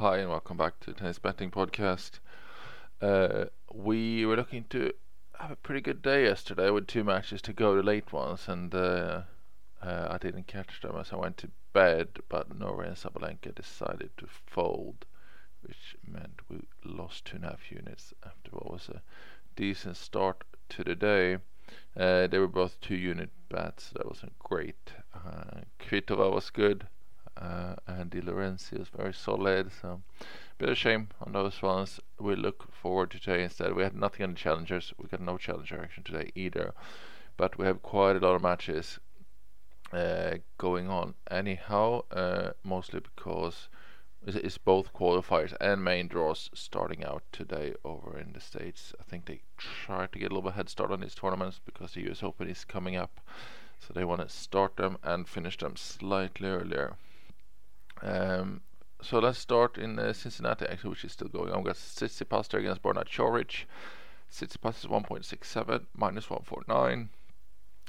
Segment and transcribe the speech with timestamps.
[0.00, 2.20] Hi, and welcome back to Tennis Betting Podcast.
[3.02, 4.94] Uh, we were looking to
[5.38, 8.74] have a pretty good day yesterday with two matches to go, the late ones, and
[8.74, 9.20] uh,
[9.82, 12.20] uh, I didn't catch them as I went to bed.
[12.30, 15.04] But Norrie and Sabalenka decided to fold,
[15.60, 19.02] which meant we lost two and a half units after what was a
[19.54, 21.40] decent start to the day.
[21.94, 24.94] Uh, they were both two unit bets, so that wasn't great.
[25.14, 26.86] Uh, Kvitova was good
[27.36, 27.74] uh,
[28.12, 29.70] and Di Lorenzo was very solid.
[29.80, 30.02] So,
[30.58, 32.00] bit of shame on those ones.
[32.18, 33.74] We look forward to today instead.
[33.74, 34.92] We had nothing on the challengers.
[34.98, 36.74] We got no challenger action today either,
[37.36, 38.98] but we have quite a lot of matches
[39.92, 41.14] uh, going on.
[41.30, 43.68] Anyhow, uh, mostly because
[44.26, 48.92] it's both qualifiers and main draws starting out today over in the States.
[49.00, 51.94] I think they try to get a little bit head start on these tournaments because
[51.94, 53.20] the US Open is coming up.
[53.78, 56.96] So they want to start them and finish them slightly earlier.
[58.02, 58.62] Um,
[59.02, 61.58] so let's start in uh, Cincinnati, actually, which is still going on.
[61.58, 63.64] We've got Tsitsipas there against Borna Coric.
[64.30, 67.08] Tsitsipas is 1.67, minus 149.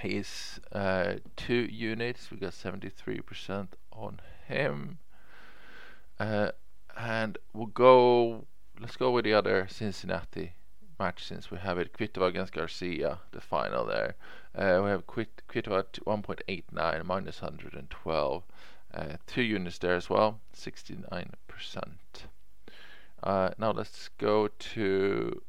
[0.00, 2.30] He's uh, two units.
[2.30, 4.98] We got 73% on him.
[6.18, 6.52] Uh,
[6.96, 8.46] and we'll go,
[8.80, 10.54] let's go with the other Cincinnati
[10.98, 11.92] match since we have it.
[11.92, 14.14] Kvitova against Garcia, the final there.
[14.54, 18.42] Uh, we have Kvitova at 1.89, minus 112.
[18.94, 21.26] Uh, two units there as well, 69%.
[23.22, 25.40] Uh, now let's go to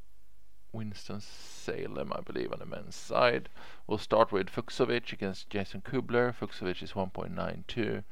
[0.72, 3.49] Winston-Salem, I believe, on the men's side.
[3.86, 6.33] We'll start with Fucsovics against Jason Kubler.
[6.33, 8.03] Fucsovics is 1.92,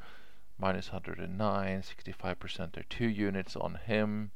[0.59, 2.73] minus 109, 65%.
[2.73, 4.31] There two units on him.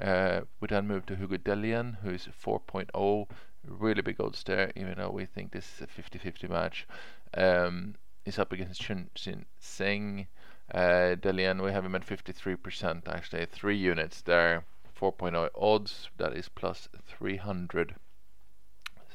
[0.00, 3.28] Uh, we then move to Hugo Dellien, who is 4.0,
[3.66, 6.86] really big odds there, even though we think this is a 50-50 match.
[7.34, 10.26] Um, is up against Chun Sin Singh.
[10.72, 14.64] Uh, we have him at 53%, actually, three units there.
[14.98, 17.96] 4.0 odds, that is plus 300.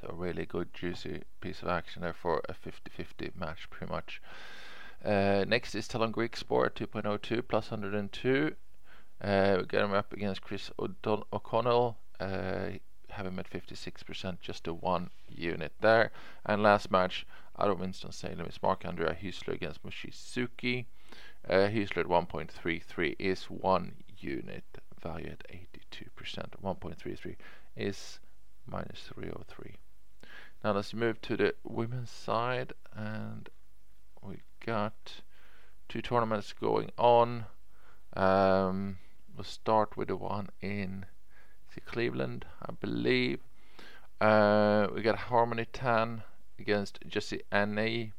[0.02, 4.22] So, really good, juicy piece of action there for a 50 50 match, pretty much.
[5.04, 8.56] Uh, next is Tallon Griekspoor 2.02 plus 102.
[9.22, 11.98] Uh, we get him up against Chris O'Connell.
[12.20, 12.70] Uh,
[13.10, 16.12] have him at 56%, just a one unit there.
[16.46, 17.26] And last match,
[17.60, 20.86] out of Winston-Salem is Marc-André Huesler against Mochizuki.
[21.50, 24.64] Uh, Huesler at 1.33 is one unit,
[25.02, 26.50] value at 82%.
[26.64, 27.36] 1.33
[27.76, 28.20] is
[28.66, 29.76] minus 303.
[30.64, 33.50] Now let's move to the women's side, and
[34.22, 35.22] we got
[35.88, 37.46] two tournaments going on.
[38.16, 38.98] Um,
[39.36, 41.06] we'll start with the one in
[41.86, 43.40] Cleveland, I believe.
[44.20, 46.24] Uh, we got Harmony Tan
[46.60, 48.12] against Jessie Aney.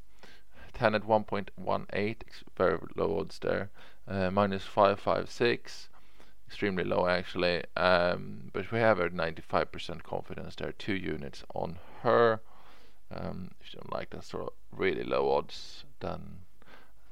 [0.75, 2.17] Tan at 1.18,
[2.57, 3.71] very low odds there.
[4.07, 5.89] Uh, minus 556,
[6.47, 7.65] extremely low actually.
[7.77, 12.41] Um, but we have a 95% confidence there, two units on her.
[13.11, 16.39] Um, if you don't like that sort of really low odds, then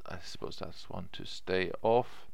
[0.07, 2.27] I suppose that's one to stay off.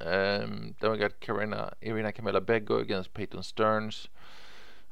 [0.00, 4.08] Um, then we got Karina, Irina Camelia Begu against Peyton Stearns.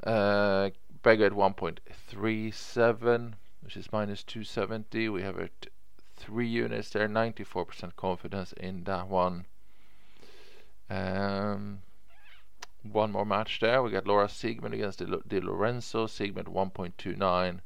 [0.04, 0.70] Uh,
[1.02, 5.08] Begu at 1.37, which is minus 270.
[5.08, 5.72] We have it
[6.16, 9.46] three units there, 94% confidence in that one.
[10.88, 11.82] Um,
[12.82, 13.82] one more match there.
[13.82, 16.06] We got Laura Siegemund against Di Lorenzo.
[16.06, 17.60] Siegemund 1.29.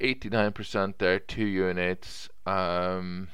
[0.00, 2.28] 89% there, two units.
[2.46, 3.28] Um,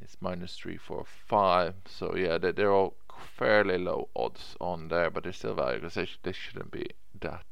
[0.00, 1.74] it's minus three, four, five.
[1.86, 2.96] So yeah, they're, they're all
[3.36, 5.88] fairly low odds on there, but they're still valuable.
[5.88, 6.86] They, sh- they shouldn't be
[7.20, 7.44] that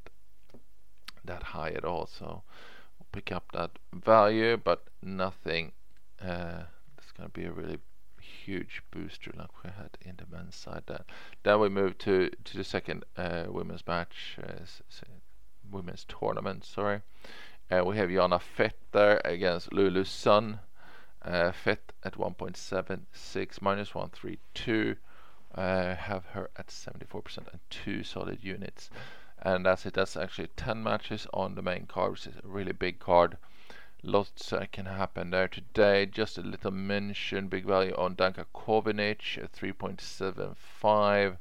[1.31, 2.07] that high at all.
[2.07, 2.43] So
[2.99, 5.73] we'll pick up that value, but nothing.
[6.21, 6.65] Uh,
[6.99, 7.79] it's going to be a really
[8.21, 10.83] huge booster like we had in the men's side.
[10.87, 11.05] Then,
[11.43, 14.65] then we move to to the second uh, women's match, uh,
[15.71, 16.65] women's tournament.
[16.65, 17.01] Sorry,
[17.71, 20.61] uh, we have Jana Fett there against Lulu Sun.
[21.23, 24.97] Uh, Fett at 1.76 minus 132.
[25.55, 28.89] Uh, have her at 74% and two solid units.
[29.43, 29.95] And that's it.
[29.95, 33.39] That's actually 10 matches on the main card, which is a really big card.
[34.03, 36.07] Lots uh, can happen there today.
[36.07, 37.49] Just a little mention.
[37.49, 41.37] Big value on Danka Kovinic at 3.75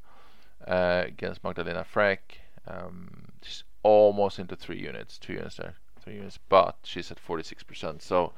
[0.68, 2.20] uh, against Magdalena Frech.
[2.68, 5.18] Um, she's almost into three units.
[5.18, 5.76] Two units there.
[6.02, 6.40] Three units.
[6.50, 8.02] But she's at 46%.
[8.02, 8.34] So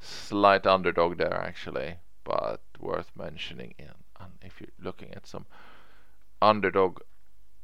[0.00, 3.74] slight underdog there actually, but worth mentioning.
[3.78, 5.46] In, and if you're looking at some
[6.40, 7.00] underdog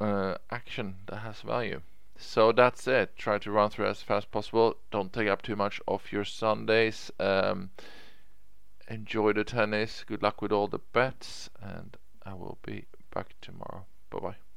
[0.01, 1.81] uh, action that has value.
[2.17, 3.17] So that's it.
[3.17, 4.77] Try to run through as fast as possible.
[4.91, 7.13] Don't take up too much of your Sundays.
[7.21, 7.71] Um,
[8.89, 10.05] enjoy the tennis.
[10.05, 13.87] Good luck with all the bets, and I will be back tomorrow.
[14.11, 14.48] Bye bye.